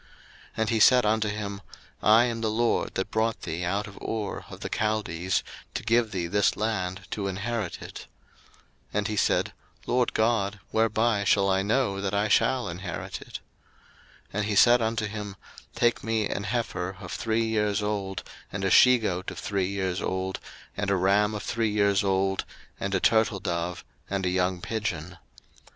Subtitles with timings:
[0.01, 0.09] 01:015:007
[0.57, 1.61] And he said unto him,
[2.01, 5.43] I am the LORD that brought thee out of Ur of the Chaldees,
[5.75, 8.07] to give thee this land to inherit it.
[8.95, 9.53] 01:015:008 And he said,
[9.85, 13.41] LORD God, whereby shall I know that I shall inherit it?
[14.33, 15.35] 01:015:009 And he said unto him,
[15.75, 20.01] Take me an heifer of three years old, and a she goat of three years
[20.01, 20.39] old,
[20.75, 22.43] and a ram of three years old,
[22.79, 25.19] and a turtledove, and a young pigeon.